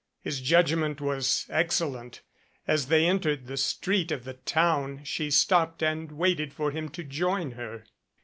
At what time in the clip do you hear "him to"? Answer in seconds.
6.71-7.03